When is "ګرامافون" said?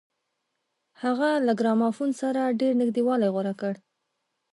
1.59-2.09